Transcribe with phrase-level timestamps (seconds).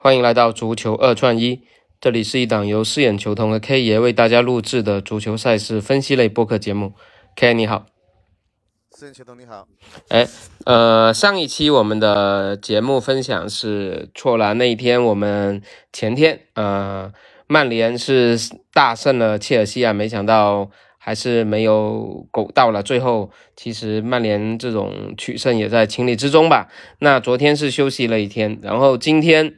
[0.00, 1.62] 欢迎来到足球二串一，
[2.00, 6.92] 这里是一档由四眼球童和 K 爷为大家录制的足球赛事分析类播客节目。
[7.34, 7.86] K 你好，
[8.92, 9.66] 四眼球童你好。
[10.10, 10.28] 哎，
[10.66, 15.60] 呃，上一期我们的节目分享是错了，那一天我们
[15.92, 17.12] 前天，呃，
[17.48, 18.38] 曼联是
[18.72, 20.70] 大胜了切尔西啊，没想到。
[21.00, 26.68] 还是没有苟到了最后，其实曼联这种取胜也在情理之中吧。
[26.98, 29.54] 那昨天是休息了一天，然后今天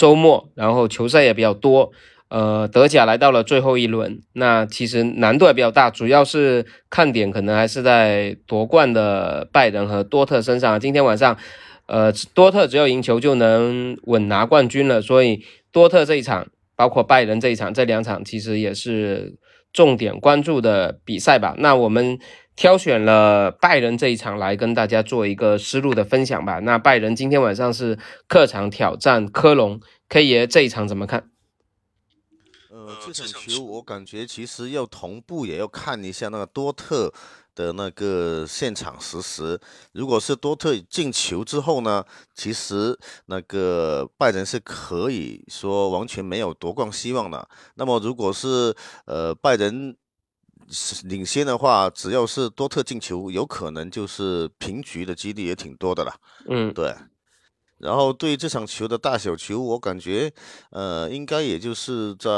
[0.00, 1.92] 周末，然后球赛也比较多。
[2.30, 10.80] 呃，德甲来到了最后一轮，那其实难度也比较大，主要是看点可能还是在夺冠的拜仁和多特身上。
[10.80, 11.36] 今天晚上，
[11.84, 19.34] 呃，多特只要赢球就能稳拿冠军了，所以多特这一场，包括拜仁这一场，这两场其实也是。
[19.72, 22.18] 重点关注的比赛吧，那我们
[22.56, 26.58] 挑选了拜仁这一场来跟大家做一个思路的分享吧。
[26.58, 31.30] 那拜仁今天晚上是客场挑战科隆，K 爷这一场怎么看？
[32.70, 37.12] 呃，这场球我感觉其实要同步也要看一下那个多特。
[37.60, 39.60] 的那个现场实时，
[39.92, 42.02] 如果是多特进球之后呢，
[42.34, 47.46] 其实那个拜仁是可以说完全没有夺冠希望的。
[47.74, 49.94] 那么如果是呃拜仁
[51.04, 56.14] 领先的话，只要是多特进球，有可能就是平局的几率也挺多的了。
[56.48, 56.94] 嗯，对。
[57.76, 60.32] 然后对这场球的大小球，我感觉
[60.70, 62.30] 呃应该也就是在。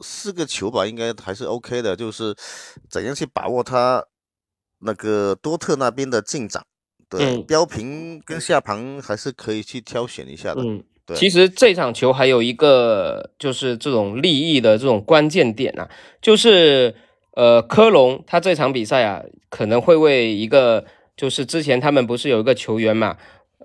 [0.00, 2.34] 四个球吧，应该还是 OK 的，就是
[2.88, 4.04] 怎样去把握他
[4.80, 6.62] 那个多特那边的进展。
[7.08, 10.62] 对，标平跟下盘还是可以去挑选一下的。
[10.62, 11.16] 嗯，对。
[11.16, 15.88] 其实这场球还有一个就是这种利益的这种关键点啊，
[16.20, 16.94] 就是
[17.32, 20.84] 呃科隆他这场比赛啊可能会为一个
[21.16, 23.16] 就是之前他们不是有一个球员嘛，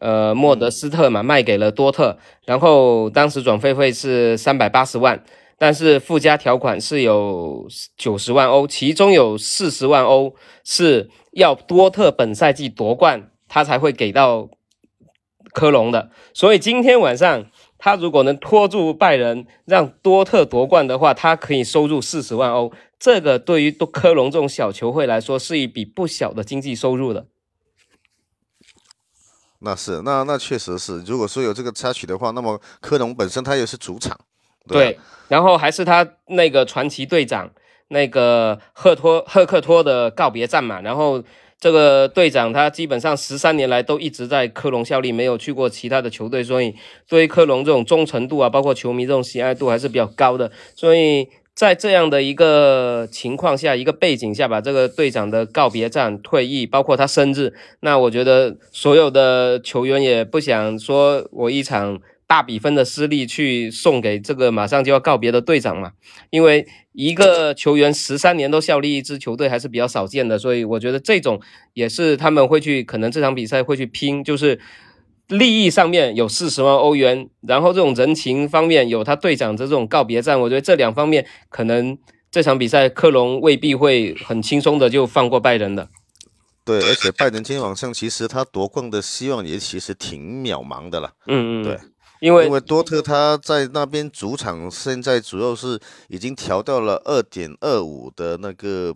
[0.00, 5.24] 呃莫德斯特嘛卖给了多特，然后当时转会费是三百八十万。
[5.58, 14.48] 但是附加条款是有九十万欧，其中有四十万欧是要多特本赛季夺冠，他才会给到
[15.52, 16.12] 科隆的。
[16.32, 22.72] 所以今天晚上他如果能拖住拜仁，让多特夺冠的话，他可以收入四十万欧。
[23.00, 27.26] 这个对于多科隆这种小球会来说，是一笔不小的经济收入的。
[29.60, 31.00] 那是，那那确实是。
[31.02, 34.16] 如果说有这个插曲的话，那么科隆本身他也是主场。
[34.74, 34.98] 对，
[35.28, 37.50] 然后还是他那个传奇队长
[37.88, 40.80] 那个赫托赫克托的告别战嘛。
[40.80, 41.22] 然后
[41.60, 46.74] 这个队长他基本上十三年来都一直在科隆效力，没有去过其他的球队，所以
[47.08, 50.50] 对于科隆这种忠诚度啊，包括球迷这种喜爱度还是比较高的。
[50.76, 62.00] 所以在这样的一个情况下，一个背景下，把这个队长的告别战退役，包括他生日，那我觉得所有的球员也不想说我一场。
[62.28, 65.92] 大比分的失利去送给这个马上就要告别的队长嘛？
[66.28, 71.40] 因为一个球员十三年都效力一支球队还是比较少见的，所以我觉得这种
[71.72, 74.60] 也是他们会去可能这场比赛会去拼，就是
[75.28, 81.96] 利益上面有四十万欧元，然后这种人情方面有他队长的这种告别战，我觉得这两方面可能
[82.30, 85.88] 这场比赛克隆未必会很轻松的就放过拜仁的。
[86.62, 91.12] 对，而且拜仁今天晚上其实他夺冠的希望也其实挺渺茫的了。
[91.26, 91.78] 嗯嗯，对。
[92.20, 98.94] 因为因为多特他在那边主场现在主要是已经调到了二点二五的那个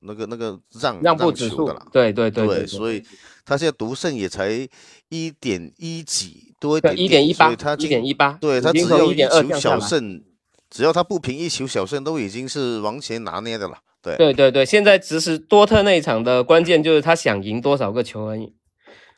[0.00, 3.02] 那个那个让让步指数的了，对对对对，所以
[3.44, 4.68] 他现在独胜也才
[5.08, 10.22] 一点一几多一点，一点一八，他一点一八，对他只要一球小胜，
[10.70, 13.78] 只要他不平一球小胜，都已经是完全拿捏的了。
[14.02, 18.54] 对对对对，现在只是多特那一场的关键就是他想赢多少个球而已。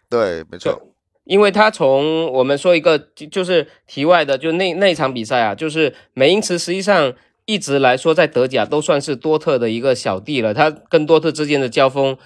[0.09, 0.92] 对，没错。
[1.25, 7.15] 因为他从我们说一个就就是题外的，就那那场比赛啊，就是美因茨实际上
[7.47, 10.53] 一直来说在德甲都算是多特的一个小弟了。
[10.53, 12.17] 他跟多特之间的交锋，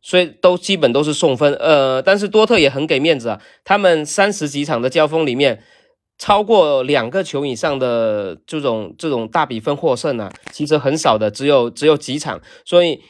[0.00, 1.54] 所以都基本都是送分。
[1.54, 5.62] 呃，但是多特也很给面子啊，他们三十几场的交锋里面，
[6.18, 13.00] 超过两个球以上的这种这种大比分获胜啊，其实很少的，只有只有几场，所以。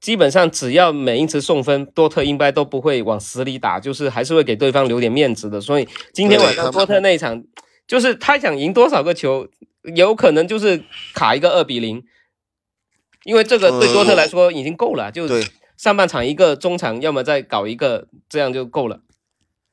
[0.00, 5.60] 基本上只要每一次送分，多特应该都不会往死里打，就是还是会给对方留点面子的。
[5.60, 7.44] 所以今天晚上多特那一场，
[7.86, 9.46] 就是他想赢多少个球，
[9.94, 10.82] 有可能就是
[11.12, 12.02] 卡一个二比零，
[13.24, 15.28] 因为这个对多特来说已经够了，就
[15.76, 19.00] 上半场一个，中场要么再搞一个，这样就够了。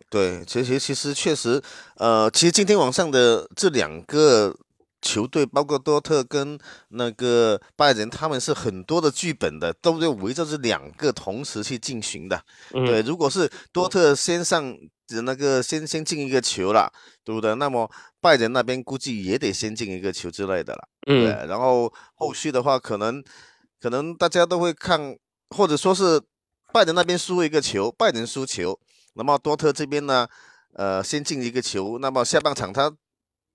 [0.09, 1.61] 对，其实其实确实，
[1.95, 4.57] 呃，其实今天晚上的这两个。
[5.07, 6.59] 球队包括多特跟
[6.89, 12.43] 那个拜仁，他们是很多的剧本的，都要围着这两个同时去进行的。
[12.71, 14.77] 对，如果是多特先上
[15.23, 16.91] 那个先先进一个球了，
[17.23, 17.55] 对不对？
[17.55, 17.89] 那么
[18.19, 21.27] 拜仁那边估计也得先进一个球之类的了，对。
[21.47, 23.23] 然后后续的话，可能
[23.79, 25.17] 可能大家都会看，
[25.55, 26.21] 或者说是
[26.73, 28.77] 拜仁那边输一个球，拜仁输球，
[29.13, 30.27] 那么多特这边呢，
[30.73, 32.93] 呃，先进一个球，那么下半场他。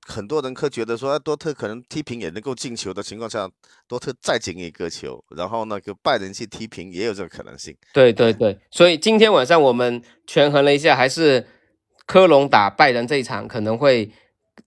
[0.04, 3.49] 很多人可觉得说，多特可能踢平也能够进球的情况下，
[3.87, 7.76] 多特再进一个球，然后那个拜仁去踢平也有这个可能性。
[7.93, 11.46] 对对对，所以今天晚上我们权衡了一下，还是
[12.04, 14.10] 科隆打拜仁这一场可能会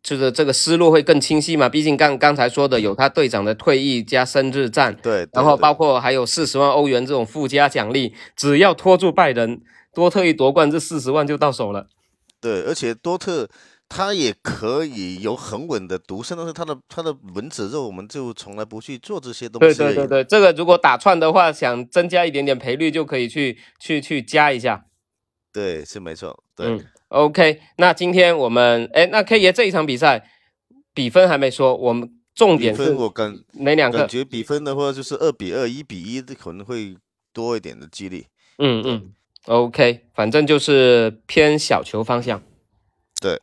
[0.01, 1.67] 就是这个思路会更清晰嘛？
[1.67, 9.61] 毕竟刚刚才说的有他队长的退役加生日战，对，然后包括还有四十万欧元这种附加奖励，只要拖住拜仁，
[9.93, 11.87] 多特一夺冠，这四十万就到手了。
[12.39, 13.49] 对，而且多特。
[13.87, 19.77] 他也可以有很稳的独胜，但是他的他的蚊子肉，我们就从来不去做这些东西。
[19.77, 24.85] 对对对对，这个如果打串的话，想增加一点点赔率，就可以去去去加一下。
[25.53, 26.43] 对，是没错。
[26.55, 30.29] 对，OK，那今天我们哎，那 K 爷这一场比赛
[30.93, 33.99] 比分还没说，我们重点是我感哪两个？
[33.99, 36.97] 感觉比分的话就是二比二、一比一，可能会
[37.31, 38.25] 多一点的几率。
[38.57, 39.13] 嗯嗯
[39.45, 42.41] ，OK，反正就是偏小球方向。
[43.21, 43.39] 对。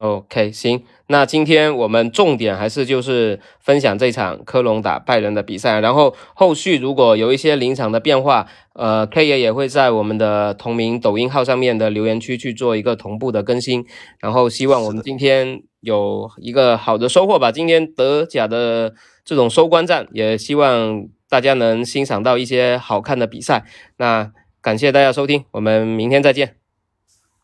[0.00, 13.84] OK，行，那今天我们重点还是就是分享这场科隆打拜仁的比赛，然后后续如果有一些临场的变化，呃，K 爷也会在我们的同名抖音号上面的留言区去做一个同步的更新，
[14.20, 17.52] 然后希望我们今天有一个好的收获吧。
[17.52, 23.66] 今天德甲的这种收官战，也希望大家能欣赏到一些好看的比赛。
[23.98, 24.32] 那
[24.62, 26.56] 感谢大家收听，我们明天再见。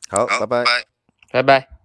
[0.08, 0.64] 好，拜拜，
[1.30, 1.75] 拜拜。